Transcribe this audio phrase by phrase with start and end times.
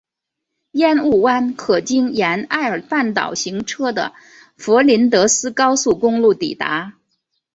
[0.71, 4.13] 烟雾湾可经沿艾尔半岛行车的
[4.57, 6.95] 弗林德斯高速公路抵达。